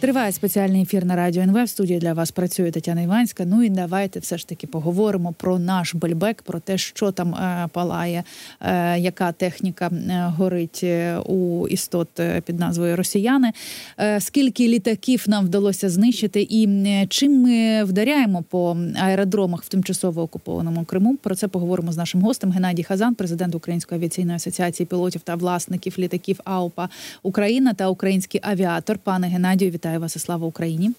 [0.00, 1.64] Триває спеціальний ефір на радіо НВ.
[1.64, 3.44] В студії для вас працює Тетяна Іванська.
[3.44, 7.68] Ну і давайте все ж таки поговоримо про наш бельбек, про те, що там е,
[7.72, 8.24] палає,
[8.60, 13.52] е, яка техніка е, горить е, у істот е, під назвою Росіяни.
[14.00, 16.68] Е, скільки літаків нам вдалося знищити, і
[17.08, 21.16] чим ми вдаряємо по аеродромах в тимчасово окупованому Криму?
[21.22, 25.94] Про це поговоримо з нашим гостем Геннадій Хазан, президент Української авіаційної асоціації пілотів та власників
[25.98, 26.88] літаків АУПА
[27.22, 28.98] Україна та український авіатор.
[28.98, 30.92] Пане Геннадію, вітаю вас і слава Україні.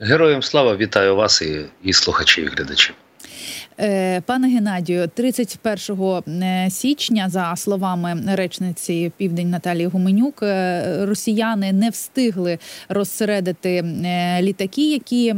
[0.00, 2.94] Героям слава вітаю вас і, і слухачів, і глядачів.
[3.82, 11.90] Е, пане Геннадію, 31 е, січня, за словами речниці Південь Наталії Гуменюк, е, росіяни не
[11.90, 12.58] встигли
[12.88, 13.84] розсередити
[14.40, 15.34] літаки, які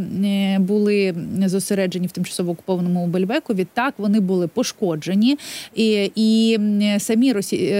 [0.58, 1.14] були
[1.46, 3.54] зосереджені в тимчасово окупованому Бельбеку.
[3.54, 5.38] Відтак вони були пошкоджені,
[5.74, 6.58] і і
[6.98, 7.32] самі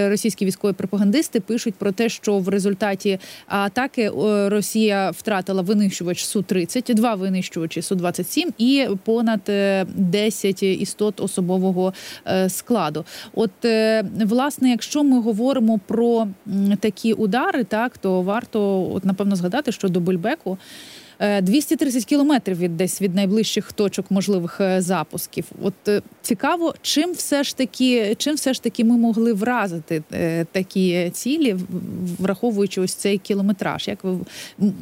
[0.09, 4.11] російські військові пропагандисти пишуть про те, що в результаті атаки
[4.47, 9.41] Росія втратила винищувач су 30 два винищувачі су 27 і понад
[9.97, 11.93] 10 10 істот особового
[12.27, 13.05] е, складу.
[13.35, 16.27] От е, власне, якщо ми говоримо про
[16.81, 20.59] такі удари, так то варто от напевно згадати, що до Бульбеку
[21.43, 25.45] 230 е, кілометрів від десь від найближчих точок можливих е, запусків.
[25.63, 30.03] От е, цікаво, чим все ж таки, чим все ж таки ми могли вразити
[30.53, 31.57] такі цілі,
[32.19, 33.89] враховуючи ось цей кілометраж.
[33.89, 34.19] Як ви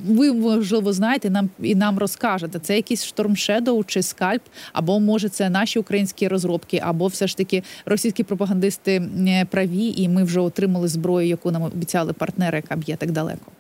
[0.09, 5.51] ви можливо знаєте, нам і нам розкажете, це якийсь Shadow чи скальп, або може це
[5.51, 9.03] наші українські розробки, або все ж таки російські пропагандисти
[9.51, 13.53] праві, і ми вже отримали зброю, яку нам обіцяли партнери, яка б'є так далеко.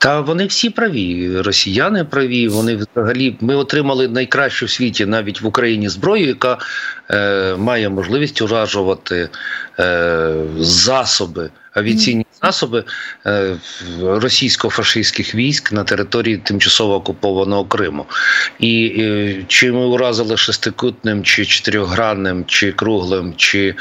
[0.00, 1.30] Та вони всі праві.
[1.40, 2.48] Росіяни праві.
[2.48, 6.58] Вони взагалі ми отримали найкращу в світі навіть в Україні зброю, яка
[7.10, 9.28] е, має можливість уражувати
[9.78, 12.84] е, засоби авіаційні засоби
[13.26, 13.56] е,
[14.02, 18.06] російсько-фашистських військ на території тимчасово окупованого Криму.
[18.58, 23.74] І е, чи ми уразили шестикутним, чи чотирьохгранним, чи круглим, чи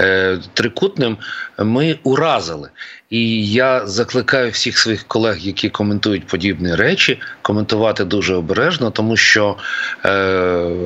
[0.00, 1.16] е, трикутним,
[1.58, 2.68] ми уразили.
[3.10, 9.56] І я закликаю всіх своїх колег, які коментують подібні речі, коментувати дуже обережно, тому що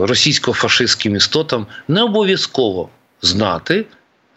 [0.00, 2.88] російсько-фашистським істотам не обов'язково
[3.22, 3.84] знати.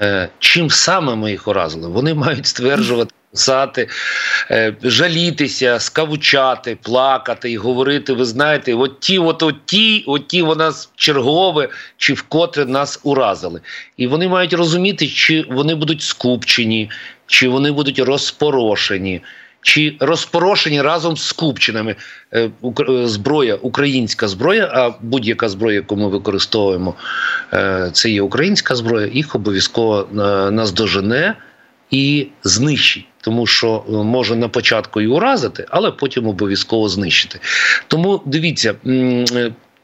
[0.01, 1.87] Е, чим саме ми їх уразили?
[1.87, 3.13] Вони мають стверджувати.
[3.31, 3.87] Писати,
[4.51, 8.13] е, жалітися, скавучати, плакати і говорити.
[8.13, 13.61] Ви знаєте, от ті, от, от ті, от ті вона чергове чи вкотре нас уразили.
[13.97, 16.89] І вони мають розуміти, чи вони будуть скупчені,
[17.27, 19.21] чи вони будуть розпорошені,
[19.61, 21.95] чи розпорошені разом з Купчинами
[22.31, 22.49] е,
[22.89, 26.93] е, зброя, українська зброя, а будь-яка зброя, яку ми використовуємо,
[27.53, 30.07] е, це є українська зброя, їх обов'язково
[30.51, 31.35] наздожене
[31.91, 33.05] і знищить.
[33.21, 37.39] Тому що може на початку і уразити, але потім обов'язково знищити.
[37.87, 38.75] Тому дивіться,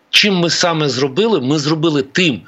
[0.10, 2.42] чим ми саме зробили, ми зробили тим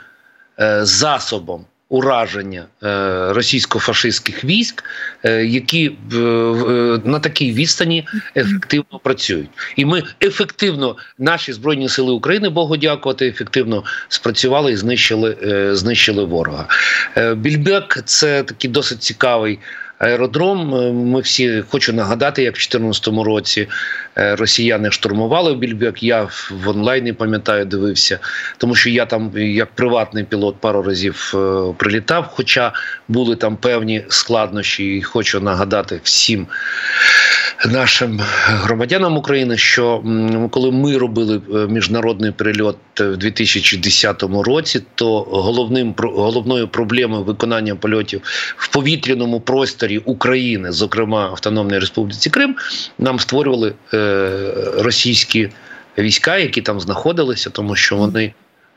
[0.82, 2.88] засобом ураження е,
[3.34, 4.84] російсько-фашистських військ,
[5.24, 5.92] е, які
[7.06, 13.84] на такій відстані ефективно працюють, і ми ефективно, наші збройні сили України, Богу дякувати, ефективно
[14.08, 16.68] спрацювали і знищили, е, знищили ворога.
[17.36, 19.60] Більбек це такий досить цікавий
[20.00, 20.76] аеродром.
[20.76, 23.68] Е, ми всі хочу нагадати, як в 2014 році
[24.18, 26.04] е, росіяни штурмували Більбек.
[26.04, 28.20] Я в онлайні пам'ятаю, дивився,
[28.58, 32.28] тому що я там як приватний пілот пару разів е, прилітав.
[32.32, 32.74] Хоча
[33.08, 36.48] були там певні складнощі, і хочу нагадати всім
[37.66, 40.04] нашим громадянам України, що
[40.52, 48.22] коли ми робили е, міжнародний перельот в 2010 році, то головним головною проблемою виконання польотів
[48.58, 52.56] в повітряному просторі України, зокрема Автономної Республіці Крим,
[52.98, 54.30] нам створювали е,
[54.78, 55.50] російські
[55.98, 58.34] війська, які там знаходилися, тому що вони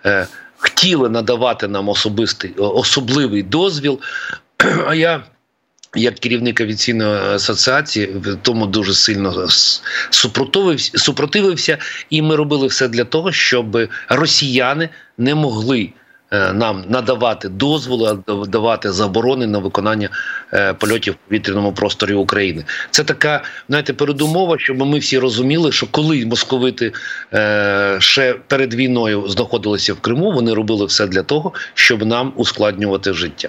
[0.06, 0.26] е,
[0.56, 4.00] хотіли надавати нам особистий особливий дозвіл.
[4.86, 5.22] А я
[5.96, 9.48] як керівник авіаційної асоціації тому дуже сильно
[10.10, 11.78] супротивився, супротивився,
[12.10, 13.78] і ми робили все для того, щоб
[14.08, 14.88] росіяни
[15.18, 15.92] не могли
[16.30, 18.18] е, нам надавати дозволи,
[18.48, 20.08] давати заборони на виконання
[20.52, 22.64] е, польотів в повітряному просторі України.
[22.90, 26.92] Це така знаєте, передумова, щоб ми всі розуміли, що коли московити
[27.34, 33.12] е, ще перед війною знаходилися в Криму, вони робили все для того, щоб нам ускладнювати
[33.12, 33.48] життя.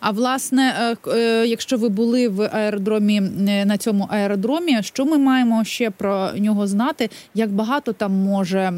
[0.00, 3.16] А власне, е, е, якщо ви були в аеродромі
[3.48, 7.10] е, на цьому аеродромі, що ми маємо ще про нього знати?
[7.34, 8.72] Як багато там може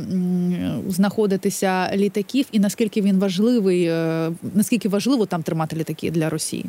[0.89, 3.91] знаходитися літаків, і наскільки він важливий,
[4.55, 6.65] наскільки важливо там тримати літаки для Росії?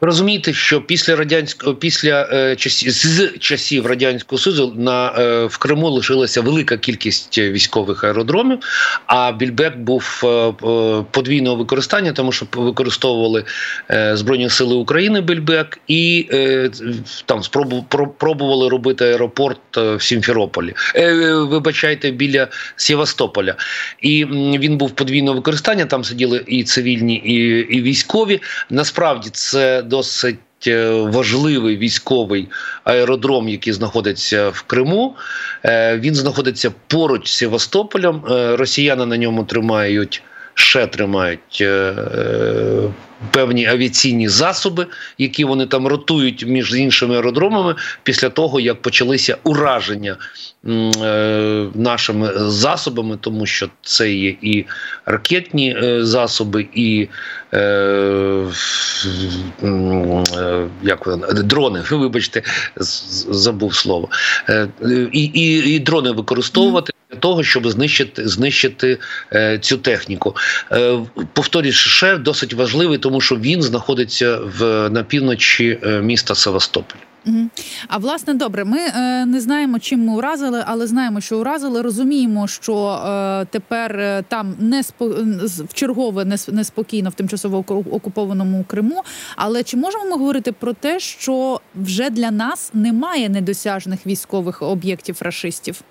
[0.00, 5.90] Розумієте, що після радянського після е, часів з часів радянського Союзу на е, в Криму
[5.90, 8.58] лишилася велика кількість військових аеродромів.
[9.06, 10.52] А Більбек був е,
[11.10, 13.44] подвійного використання, тому що використовували
[14.12, 16.28] збройні сили України Більбек і
[17.24, 17.86] там спробу,
[18.18, 20.74] пробували робити аеропорт в Сімферополі.
[21.34, 23.54] Вибачайте, біля Севастополя.
[24.02, 24.24] І
[24.58, 25.84] він був подвійного використання.
[25.84, 27.34] Там сиділи і цивільні, і,
[27.76, 28.40] і військові.
[28.70, 29.47] Насправді це
[29.84, 30.38] досить.
[30.66, 32.48] Е, важливий військовий
[32.84, 35.16] аеродром, який знаходиться в Криму,
[35.64, 38.22] е, він знаходиться поруч з Севастополем.
[38.30, 40.22] Е, росіяни на ньому тримають
[40.58, 41.64] ще тримають
[43.30, 44.86] певні авіаційні засоби,
[45.18, 50.16] які вони там ротують між іншими аеродромами після того, як почалися ураження
[50.66, 54.64] е, нашими засобами, тому що це є і
[55.06, 57.08] ракетні е, засоби, і
[57.54, 58.44] е,
[60.82, 61.08] як
[61.44, 62.42] дрони, вибачте,
[63.30, 64.08] забув слово,
[65.12, 68.98] і, і, і дрони використовувати для того, щоб знищити знищити
[69.32, 70.36] е, цю техніку.
[70.72, 70.98] Е,
[71.32, 76.98] Повторюю, ще досить важливий, тому що він знаходиться в на півночі е, міста Севастополь.
[77.88, 81.82] А власне добре, ми е, не знаємо, чим ми уразили, але знаємо, що уразили.
[81.82, 85.08] Розуміємо, що е, тепер е, там не спо...
[85.68, 89.02] в чергове неспокійно в тимчасово окупованому Криму.
[89.36, 95.16] Але чи можемо ми говорити про те, що вже для нас немає недосяжних військових об'єктів
[95.20, 95.82] рашистів?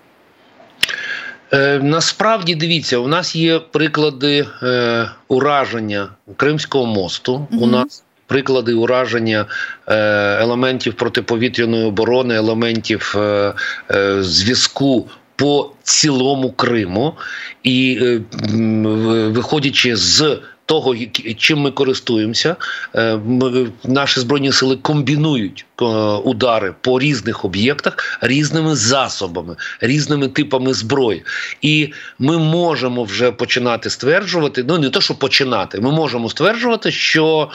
[1.52, 7.46] Е, Насправді дивіться, у нас є приклади е, ураження Кримського мосту.
[7.52, 7.64] Угу.
[7.64, 9.46] У нас приклади ураження
[9.86, 9.96] е,
[10.42, 13.54] елементів протиповітряної оборони, елементів е,
[13.90, 15.08] е, зв'язку.
[15.36, 17.14] По цілому Криму
[17.62, 18.20] і е,
[19.28, 20.38] виходячи з
[20.68, 20.94] того,
[21.38, 22.56] чим ми користуємося,
[22.94, 23.18] е,
[23.84, 25.84] наші збройні сили комбінують е,
[26.24, 31.24] удари по різних об'єктах різними засобами, різними типами зброї,
[31.62, 34.64] і ми можемо вже починати стверджувати.
[34.68, 37.50] Ну не то, що починати, ми можемо стверджувати, що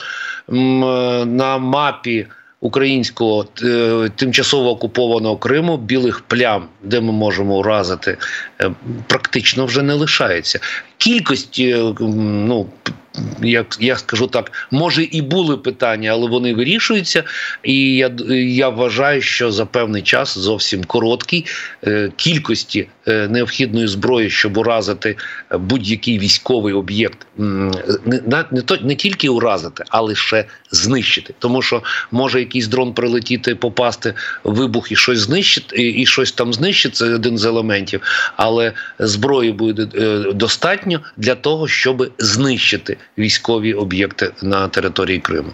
[0.48, 2.26] на мапі
[2.64, 8.18] українського е, тимчасово окупованого Криму білих плям, де ми можемо уразити,
[8.60, 8.70] е,
[9.06, 10.60] практично вже не лишається.
[10.98, 12.66] Кількості е, ну.
[13.42, 17.24] Як я скажу так, може і були питання, але вони вирішуються.
[17.62, 21.46] І я я вважаю, що за певний час зовсім короткий
[22.16, 25.16] кількості необхідної зброї, щоб уразити
[25.50, 31.34] будь-який військовий об'єкт, не не, то не тільки уразити, а лише знищити.
[31.38, 34.14] Тому що може якийсь дрон прилетіти, попасти
[34.44, 38.00] вибух і щось знищити, і щось там знищити, це один з елементів.
[38.36, 40.32] Але зброї буде е,
[41.16, 45.52] для того, щоб знищити військові об'єкти на території Криму.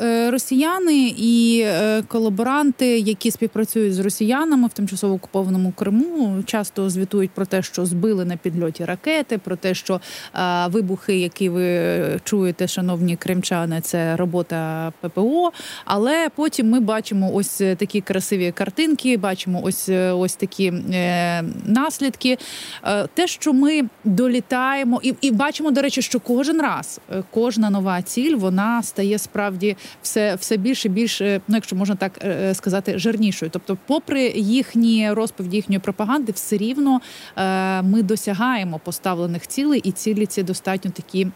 [0.00, 7.30] Е, росіяни і е, колаборанти, які співпрацюють з росіянами в тимчасово окупованому Криму, часто звітують
[7.30, 10.00] про те, що збили на підльоті ракети, про те, що
[10.32, 15.52] а, вибухи, які ви чуєте, шановні кримчани, це робота ППО.
[15.84, 22.38] Але потім ми бачимо ось такі красиві картинки, бачимо ось ось такі е, наслідки.
[22.84, 27.00] Е, те, що ми долітаємо, і, і бачимо, до речі, що кожен раз
[27.30, 32.12] кожна нова ціль вона стає справді все все більше і більше, ну якщо можна так
[32.22, 33.50] е, е, сказати, жирнішою.
[33.50, 37.00] Тобто, попри їхні розповіді, їхньої пропаганди, все рівно
[37.36, 41.26] е, ми досягаємо поставлених цілей, і цілі ці достатньо такі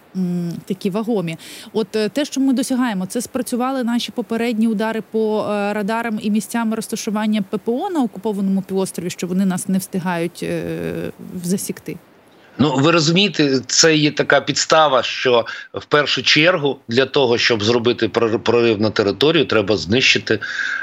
[0.66, 1.36] такі вагомі.
[1.72, 7.42] От те, що ми досягаємо, це спрацювали наші попередні удари по радарам і місцям розташування
[7.42, 10.46] ППО на окупованому півострові, що вони нас не встигають
[11.44, 11.96] засікти.
[12.58, 18.08] Ну, ви розумієте, це є така підстава, що в першу чергу для того, щоб зробити
[18.44, 20.38] прорив на територію, треба знищити,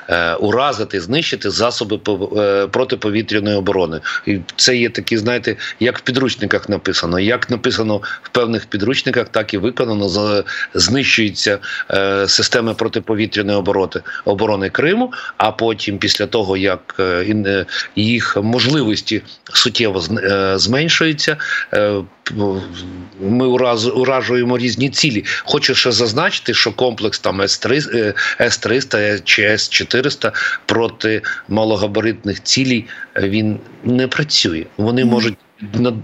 [0.09, 1.99] е, уразити, знищити засоби
[2.37, 3.99] е, протиповітряної оборони.
[4.25, 7.19] І це є такі, знаєте, як в підручниках написано.
[7.19, 10.09] Як написано в певних підручниках, так і виконано.
[10.73, 11.59] Знищуються
[11.91, 15.13] е, системи протиповітряної оборони оборони Криму.
[15.37, 19.21] А потім, після того як е, їх можливості
[19.53, 21.37] суттєво е, зменшуються.
[21.73, 22.01] Е,
[23.21, 23.47] ми
[23.95, 25.25] уражуємо різні цілі.
[25.43, 30.31] Хочу ще зазначити, що комплекс там С-300 С-300 чи С-400
[30.65, 34.65] проти малогабаритних цілей е, він не працює.
[34.77, 35.37] Вони можуть
[35.73, 35.95] над,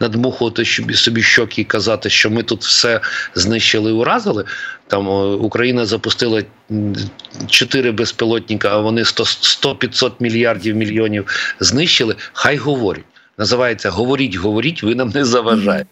[0.00, 3.00] надмухувати собі щоки і казати, що ми тут все
[3.34, 4.44] знищили і уразили.
[4.86, 5.08] Там
[5.40, 6.42] Україна запустила
[7.46, 11.26] чотири безпілотника, а вони 100-500 мільярдів мільйонів
[11.60, 12.16] знищили.
[12.32, 13.04] Хай говорять
[13.38, 15.90] називається Говоріть, говоріть, ви нам не заважаєте.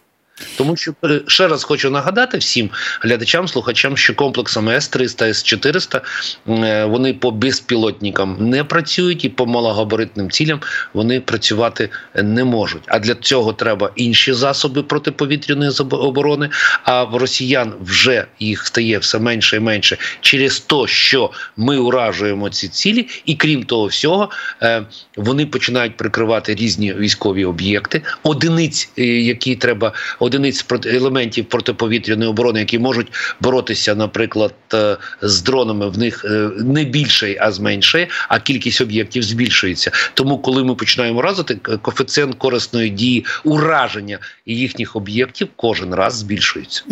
[0.56, 6.00] Тому що е, ще раз хочу нагадати всім глядачам, слухачам, що комплексами С-300, С-400
[6.48, 10.60] е, вони по безпілотникам не працюють і по малогабаритним цілям
[10.94, 12.82] вони працювати не можуть.
[12.86, 16.50] А для цього треба інші засоби протиповітряної оборони.
[16.82, 22.50] А в росіян вже їх стає все менше і менше через те, що ми уражуємо
[22.50, 24.30] ці цілі, і крім того всього,
[24.62, 24.82] е,
[25.16, 29.92] вони починають прикривати різні військові об'єкти, одиниць, які треба
[30.26, 33.06] одиниць елементів протиповітряної оборони, які можуть
[33.40, 35.88] боротися, наприклад, е, з дронами.
[35.88, 39.90] В них е, не більше, а зменшує, а кількість об'єктів збільшується.
[40.14, 46.84] Тому, коли ми починаємо разити, коефіцієнт корисної дії ураження їхніх об'єктів кожен раз збільшується.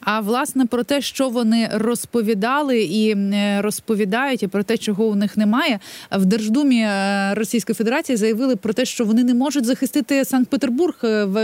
[0.00, 5.14] А власне про те, що вони розповідали і е, розповідають, і про те, чого у
[5.14, 5.78] них немає,
[6.10, 6.88] в Держдумі
[7.32, 10.94] Російської Федерації заявили про те, що вони не можуть захистити Санкт Петербург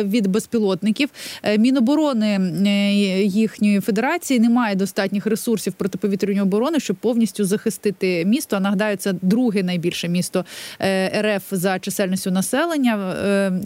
[0.04, 1.08] від безпілотників.
[1.42, 2.26] Е, Міноборони
[2.66, 2.92] е,
[3.24, 8.56] їхньої федерації немає достатніх ресурсів протиповітряної оборони, щоб повністю захистити місто.
[8.56, 10.44] А нагадаю, це друге найбільше місто
[10.80, 12.90] е, РФ за чисельністю населення,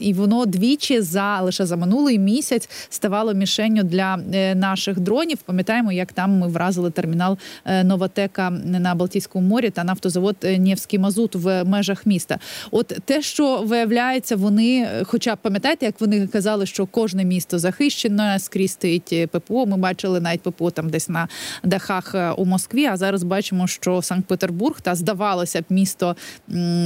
[0.00, 4.16] і воно двічі за лише за минулий місяць ставало мішенню для
[4.54, 5.38] наших дронів.
[5.38, 7.38] Пам'ятаємо, як там ми вразили термінал
[7.85, 12.38] Новотека на Балтійському морі та нафтозавод Нєвський Мазут в межах міста.
[12.71, 18.73] От те, що виявляється, вони, хоча пам'ятаєте, як вони казали, що кожне місто захищено, скрізь
[18.73, 19.66] стоїть ППО.
[19.66, 21.28] Ми бачили навіть ППО там десь на
[21.64, 22.87] дахах е, у Москві.
[22.87, 26.16] А зараз бачимо, що Санкт-Петербург та здавалося б місто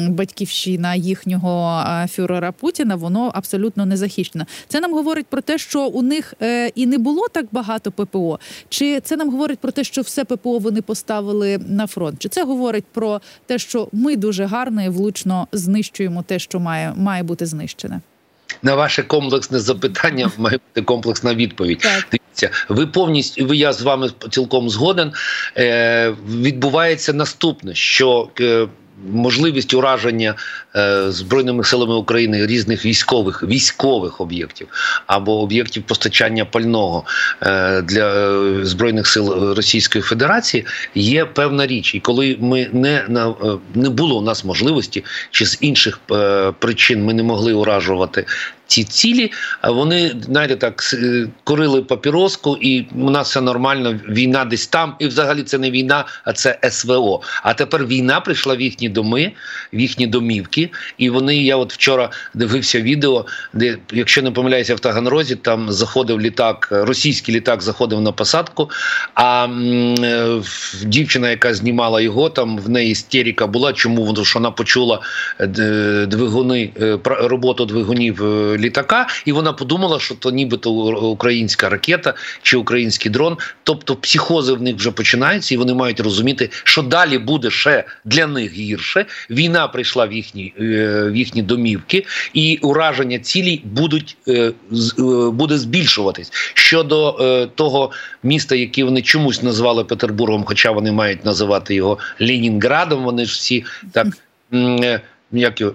[0.08, 2.96] батьківщина їхнього е, фюрера Путіна.
[2.96, 4.44] Воно абсолютно не захищено.
[4.68, 8.38] Це нам говорить про те, що у них е, і не було так багато ППО.
[8.68, 12.18] Чи це нам говорить про те, що все ППО вони поставили на фронт?
[12.18, 16.94] Чи це говорить про те, що ми дуже гарно і влучно знищуємо те, що має,
[16.96, 18.00] має бути знищене?
[18.62, 21.78] На ваше комплексне запитання має бути комплексна відповідь.
[21.78, 22.06] Так.
[22.10, 25.12] Дивіться, ви повністю ви я з вами цілком згоден.
[25.56, 28.66] Е, Відбувається наступне, що е,
[29.12, 30.34] можливість ураження
[30.76, 34.68] е, збройними силами України різних військових військових об'єктів
[35.06, 37.04] або об'єктів постачання пального
[37.42, 43.34] е, для е, збройних сил Російської Федерації є певна річ, і коли ми не на
[43.74, 46.00] не було у нас можливості, чи з інших
[46.58, 48.24] причин ми не могли уражувати
[48.68, 49.32] ці цілі,
[49.64, 50.82] вони знаєте, так
[51.44, 54.00] курили папіроску, і у нас все нормально.
[54.08, 57.22] Війна десь там, і взагалі це не війна, а це СВО.
[57.42, 59.32] А тепер війна прийшла в їхні доми,
[59.72, 60.70] в їхні домівки.
[60.98, 66.20] І вони, я от вчора дивився відео, де, якщо не помиляюся, в Таганрозі там заходив
[66.20, 68.70] літак, російський літак заходив на посадку.
[69.14, 69.94] А м,
[70.84, 73.72] дівчина, яка знімала його, там в неї істерика була.
[73.72, 75.00] Чому Тому що вона почула
[75.40, 75.46] е,
[76.06, 82.56] двигуни е, роботу двигунів е, літака, і вона подумала, що то нібито українська ракета чи
[82.56, 83.36] український дрон.
[83.62, 88.26] Тобто психози в них вже починаються, і вони мають розуміти, що далі буде ще для
[88.26, 89.06] них гірше.
[89.30, 94.52] Війна прийшла в їхні е, в їхні домівки, і ураження цілей будуть е, е,
[95.32, 97.90] буде збільшуватись щодо того
[98.22, 103.04] міста, яке вони чомусь назвали Петербургом, хоча вони мають називати його Ленінградом.
[103.04, 104.06] Вони ж всі так
[105.32, 105.74] як його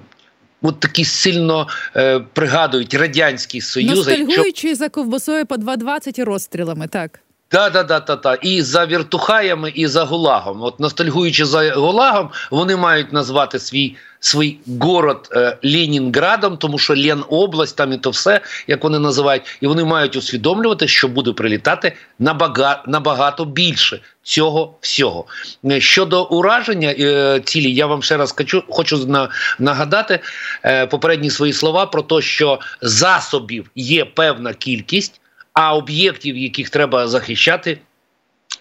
[0.62, 3.95] от такі сильно е, пригадують радянський союз.
[3.95, 4.75] Ностальгуючи що...
[4.75, 7.22] за ковбасою по 2,20 і розстрілами, так.
[7.53, 8.33] Да, да, да, да, да.
[8.33, 10.62] І за віртухаями, і за Гулагом.
[10.62, 17.24] От ностальгуючи за Гулагом, вони мають назвати свій свій город е, Ленінградом, тому що Лен
[17.29, 21.93] область, там і то все, як вони називають, і вони мають усвідомлювати, що буде прилітати
[22.19, 25.25] набагато, набагато більше цього всього.
[25.65, 29.27] Е, щодо ураження е, цілі, я вам ще раз хочу, хочу
[29.60, 30.19] нагадати
[30.65, 35.19] е, попередні свої слова про те, що засобів є певна кількість
[35.53, 37.79] а об'єктів, яких треба захищати,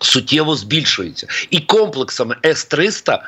[0.01, 1.27] суттєво збільшується.
[1.51, 3.19] І комплексами С-300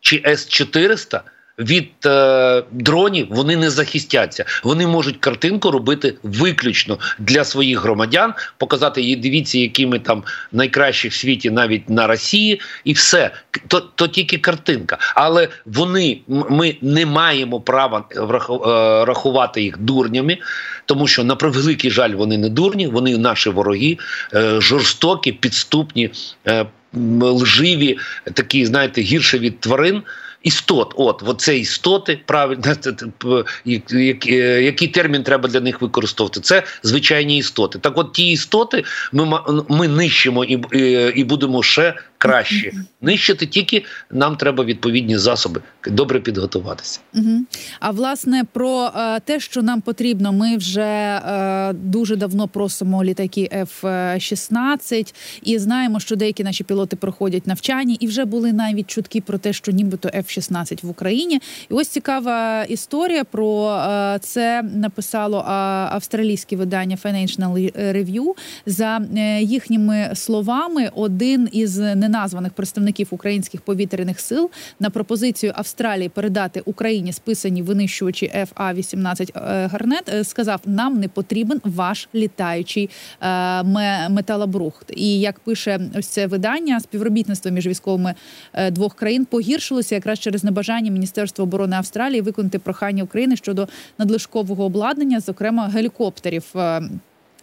[0.00, 1.20] чи С-400
[1.62, 4.44] від е, дронів вони не захистяться.
[4.64, 9.16] Вони можуть картинку робити виключно для своїх громадян, показати її.
[9.16, 13.30] Дивіться, які ми там найкращі в світі, навіть на Росії, і все
[13.68, 14.98] то то тільки картинка.
[15.14, 18.20] Але вони ми не маємо права е,
[19.04, 20.38] рахувати їх дурнями,
[20.86, 23.98] тому що на превеликий жаль вони не дурні, вони наші вороги,
[24.34, 26.10] е, жорстокі, підступні,
[26.46, 26.66] е,
[27.22, 27.98] лживі,
[28.34, 30.02] такі, знаєте, гірше від тварин
[30.42, 30.94] істот.
[30.96, 32.62] От, от це істоти, правильно
[34.62, 36.40] який термін треба для них використовувати?
[36.40, 37.78] Це звичайні істоти.
[37.78, 43.46] Так, от ті істоти ми ми нищимо і, і, і будемо ще краще нищити.
[43.46, 47.00] Тільки нам треба відповідні засоби добре підготуватися.
[47.80, 53.66] А власне про е, те, що нам потрібно, ми вже е, дуже давно просимо літаки
[53.82, 59.38] F-16 і знаємо, що деякі наші пілоти проходять навчання, і вже були навіть чутки про
[59.38, 61.40] те, що нібито F-16 в Україні.
[61.70, 65.44] І ось цікава історія про е, це написало
[65.92, 68.34] австралійське видання Financial Review.
[68.66, 69.00] За
[69.40, 71.78] їхніми словами, один із
[72.12, 74.50] неназваних представників українських повітряних сил
[74.80, 81.60] на пропозицію Австралії передати Україні списані винищувачі FA-18 е, Гарнет е, сказав: нам не потрібен
[81.64, 82.90] ваш літаючий
[83.22, 83.62] е,
[84.08, 84.92] металобрухт.
[84.96, 88.14] І як пише ось це видання, співробітництво між військовими
[88.70, 95.20] двох країн погіршилося якраз через небажання Міністерства оборони Австралії виконати прохання України щодо надлишкового обладнання,
[95.20, 96.44] зокрема гелікоптерів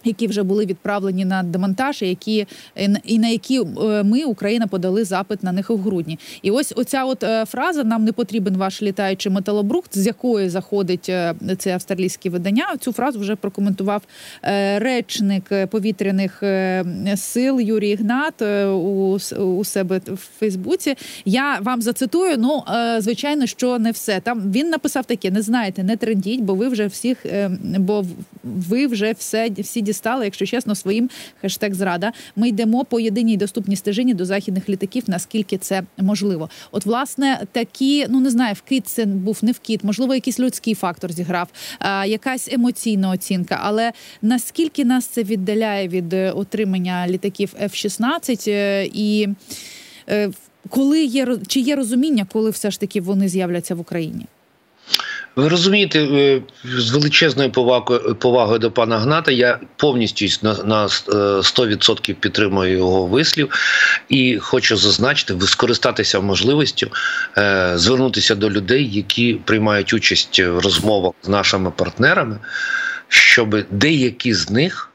[0.04, 2.46] які вже були відправлені на демонтаж, які
[3.04, 6.18] і на які е, ми, Україна, подали запит на них у грудні.
[6.42, 11.08] І ось оця от е, фраза Нам не потрібен ваш літаючий металобрухт, з якої заходить
[11.08, 12.66] е, це австралійське видання.
[12.80, 14.02] Цю фразу вже прокоментував
[14.76, 16.42] речник повітряних
[17.16, 20.94] сил Юрій Ігнат у, у себе в Фейсбуці.
[21.24, 22.36] Я вам зацитую.
[22.38, 22.62] Ну
[22.98, 24.52] звичайно, що не все там.
[24.52, 27.26] Він написав таке: не знаєте, не трендіть, бо ви вже всіх,
[27.78, 28.04] бо
[28.44, 32.12] ви вже все всі дістали, якщо чесно, своїм хештег зрада.
[32.36, 36.50] Ми йдемо по єдиній доступній стежині до західних літаків, наскільки це можливо.
[36.72, 41.12] От, власне, такі, ну не знаю, вкид це був не вкид, можливо, якийсь людський фактор
[41.12, 43.60] зіграв, а, якась емоційна оцінка.
[43.62, 43.92] Але
[44.22, 49.28] наскільки нас це віддаляє від е, отримання літаків F-16 е, і
[50.08, 50.30] е,
[50.68, 54.26] коли є чи є розуміння, коли все ж таки вони з'являться в Україні?
[55.36, 62.10] Ви розумієте, е, з величезною повагою повагою до пана Гната я повністю на на 100%
[62.10, 63.50] е, підтримую його вислів
[64.08, 66.90] і хочу зазначити, скористатися можливістю
[67.38, 72.38] е, звернутися до людей, які приймають участь в розмовах з нашими партнерами,
[73.08, 74.90] щоб деякі з них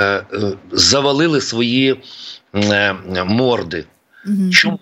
[0.00, 0.24] е, е,
[0.72, 1.96] завалили свої
[2.54, 2.92] е,
[3.24, 3.84] морди.
[4.26, 4.50] Угу.
[4.50, 4.80] Чому?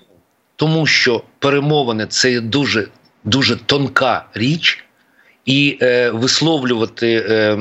[0.57, 2.89] Тому що перемовини це дуже
[3.29, 4.85] дуже тонка річ,
[5.45, 7.59] і е, висловлювати е,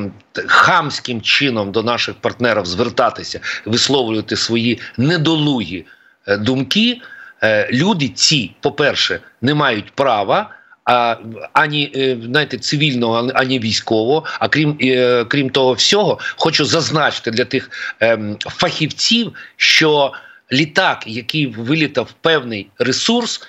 [0.47, 5.85] хамським чином до наших партнерів звертатися, висловлювати свої недолугі
[6.27, 7.01] е, думки.
[7.43, 10.49] Е, люди ці, по-перше, не мають права.
[10.85, 11.15] А
[11.53, 14.25] ані е, знаєте, цивільного, ані військового.
[14.39, 17.69] А крім е, крім того всього, хочу зазначити для тих
[18.01, 20.13] е, фахівців, що
[20.51, 23.47] літак, який вилітав певний ресурс,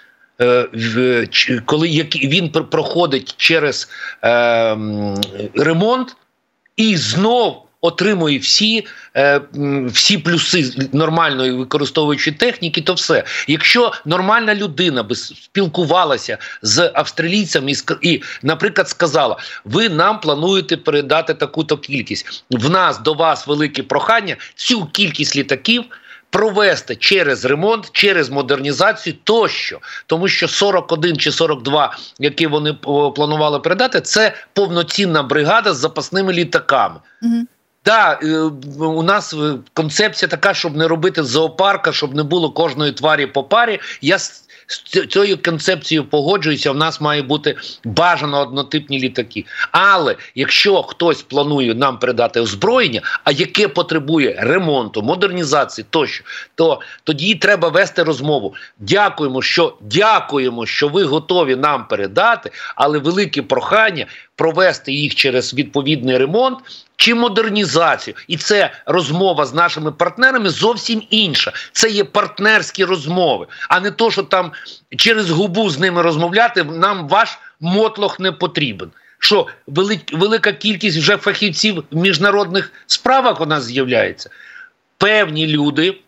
[1.64, 3.88] коли він проходить через
[4.24, 4.76] е,
[5.54, 6.16] ремонт
[6.76, 9.40] і знов отримує всі е,
[9.86, 13.24] всі плюси нормальної використовуючи техніки, то все.
[13.48, 17.72] Якщо нормальна людина би спілкувалася з австралійцями
[18.02, 22.44] і, наприклад, сказала: ви нам плануєте передати таку-то кількість.
[22.50, 25.84] В нас до вас велике прохання цю кількість літаків
[26.30, 32.72] провести через ремонт, через модернізацію тощо, тому що 41 чи 42, які вони
[33.16, 37.00] планували передати, це повноцінна бригада з запасними літаками.
[37.22, 37.46] Угу.
[37.82, 42.92] Так, да, у нас е, концепція така, щоб не робити зоопарка, щоб не було кожної
[42.92, 43.80] тварі по парі.
[44.00, 44.18] Я
[44.68, 46.72] з цією концепцією погоджуюся.
[46.72, 49.44] В нас має бути бажано однотипні літаки.
[49.72, 57.34] Але якщо хтось планує нам передати озброєння, а яке потребує ремонту, модернізації тощо, то тоді
[57.34, 58.54] треба вести розмову.
[58.78, 64.06] Дякуємо, що дякуємо, що ви готові нам передати, але велике прохання
[64.38, 66.58] провести їх через відповідний ремонт
[66.96, 71.52] чи модернізацію, і це розмова з нашими партнерами зовсім інша.
[71.72, 74.52] Це є партнерські розмови, а не то, що там
[74.96, 76.64] через губу з ними розмовляти.
[76.64, 78.90] Нам ваш мотлох не потрібен.
[79.18, 79.46] Що
[80.12, 84.30] велика кількість вже фахівців в міжнародних справах у нас з'являється.
[84.98, 85.98] Певні люди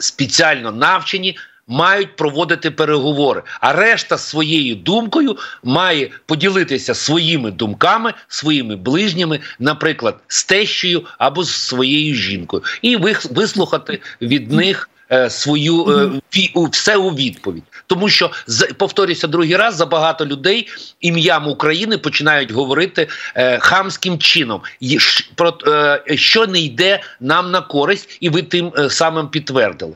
[0.00, 9.40] спеціально навчені мають проводити переговори, а решта своєю думкою має поділитися своїми думками, своїми ближніми,
[9.58, 12.96] наприклад, з тещею або з своєю жінкою, і
[13.30, 14.90] вислухати від них.
[15.12, 15.86] Е, свою
[16.34, 18.30] е, все у відповідь, тому що
[18.76, 20.68] повторюся другий раз за багато людей
[21.00, 24.60] ім'ям України починають говорити е, хамським чином,
[25.34, 25.58] про
[26.14, 29.94] що не йде нам на користь, і ви тим самим підтвердили.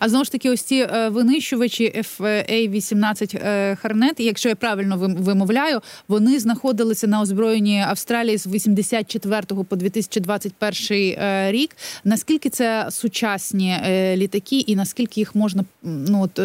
[0.00, 7.06] А знову ж таки, ось ці винищувачі FA-18 Харнет, якщо я правильно вимовляю, вони знаходилися
[7.06, 11.14] на озброєнні Австралії з 84 по 2021
[11.52, 11.76] рік.
[12.04, 13.76] Наскільки це сучасні
[14.16, 16.40] літаки, і наскільки їх можна ну от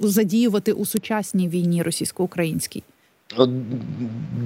[0.00, 2.82] задіювати у сучасній війні російсько-українській?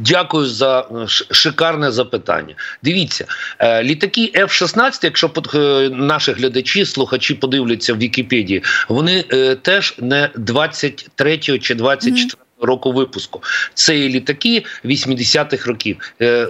[0.05, 0.85] Дякую за е,
[1.31, 2.55] шикарне запитання.
[2.83, 3.25] Дивіться,
[3.59, 9.23] е, літаки F-16, якщо е, наші глядачі, слухачі подивляться в Вікіпедії, вони
[9.63, 12.67] теж не 23 чи 24 mm -hmm.
[12.67, 13.43] року випуску.
[13.75, 15.97] Це літаки 80-х років.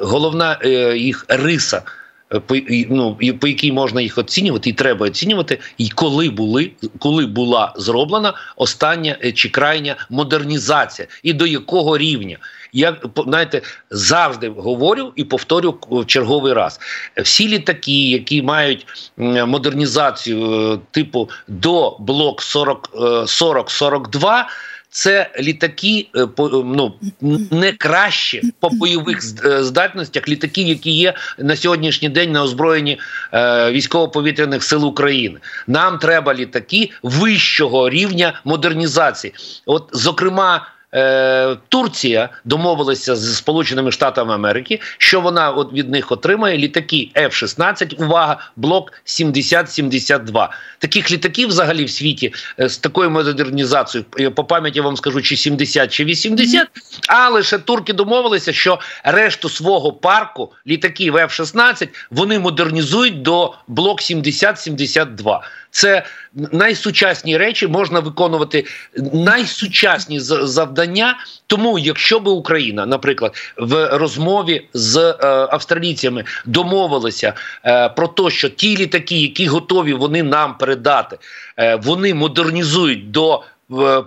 [0.01, 0.59] Головна
[0.95, 1.83] їх риса.
[2.47, 2.57] По
[2.91, 8.35] ну, по якій можна їх оцінювати, і треба оцінювати, і коли були коли була зроблена
[8.57, 12.39] остання чи крайня модернізація, і до якого рівня.
[12.73, 16.81] Я знаєте, завжди говорю і повторю в черговий раз:
[17.17, 18.87] всі літаки, які мають
[19.47, 24.45] модернізацію е, типу до блок 40-42,
[24.91, 26.95] це літаки по ну,
[27.51, 32.99] не краще по бойових е, здатностях літаків, які є на сьогоднішній день на озброєнні
[33.33, 35.39] е, військово-повітряних сил України.
[35.67, 39.35] Нам треба літаки вищого рівня модернізації.
[39.67, 40.67] От, зокрема.
[40.95, 48.05] Е, Турція домовилася з Сполученими Штатами Америки, що вона от від них отримає літаки F-16,
[48.05, 50.49] Увага, блок 70-72.
[50.79, 55.93] Таких літаків взагалі в світі е, з такою модернізацією по пам'яті вам скажу, чи 70,
[55.93, 56.69] чи 80,
[57.09, 65.41] А лише турки домовилися, що решту свого парку літаків F-16 вони модернізують до блок 70-72.
[65.71, 66.03] Це
[66.35, 68.65] найсучасні речі можна виконувати
[69.13, 71.19] найсучасні завдання.
[71.47, 75.17] Тому, якщо би Україна, наприклад, в розмові з е,
[75.51, 81.19] австралійцями домовилася е, про те, що ті літаки, які готові вони нам передати,
[81.57, 83.43] е, вони модернізують до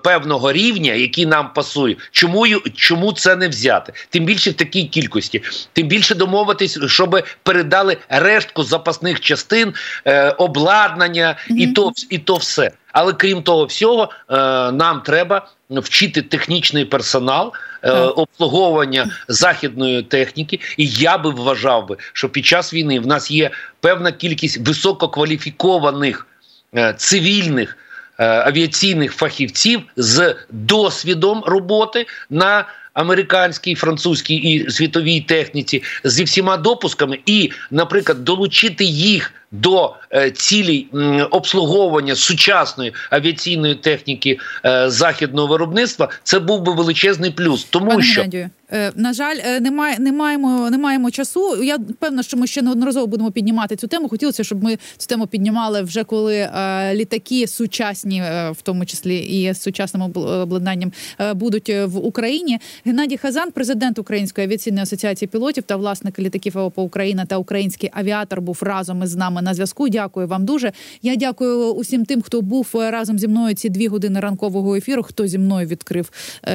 [0.04, 1.96] певного рівня, який нам пасує.
[2.12, 3.94] Чому чому це не взяти?
[4.10, 9.74] Тим більше в такій кількості, тим більше домовитись, щоб передали рештку запасних частин,
[10.06, 12.72] е, обладнання і то і то все.
[12.92, 14.36] Але крім того всього, е,
[14.72, 17.54] нам треба вчити технічний персонал.
[17.84, 23.32] Е, обслуговування західної техніки, і я би вважав би, що під час війни в нас
[23.32, 26.28] є певна кількість висококваліфікованих
[26.76, 27.78] е, цивільних
[28.18, 37.52] авіаційних фахівців з досвідом роботи на американській, французькій і світовій техніці зі всіма допусками, і,
[37.72, 40.88] наприклад, долучити їх до е, цілей
[41.32, 48.22] обслуговування сучасної авіаційної техніки е, західного виробництва, це був би величезний плюс, тому Пане що.
[48.22, 48.50] Геннадію.
[48.74, 51.64] Е, на жаль, немає, не маємо, не маємо часу.
[51.64, 54.10] Я певна, що ми ще неодноразово будемо піднімати цю тему.
[54.10, 59.18] Хотілося, щоб ми цю тему піднімали вже коли е, літаки сучасні, е, в тому числі
[59.18, 62.60] і з сучасним обладнанням, е, будуть в Україні.
[62.86, 68.42] Геннадій Хазан, президент Української авіаційної асоціації пілотів та власник літаків АОП Україна та український авіатор,
[68.42, 69.90] був разом із нами на зв'язку.
[69.90, 70.72] Дякую вам дуже.
[71.02, 75.04] Я дякую усім тим, хто був разом зі мною ці дві години ранкового ефіру.
[75.04, 76.12] Хто зі мною відкрив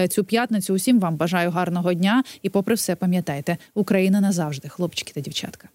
[0.08, 0.74] цю п'ятницю?
[0.74, 2.24] Усім вам бажаю гарного дня.
[2.42, 5.68] І, попри все, пам'ятайте, Україна назавжди, хлопчики та дівчатка.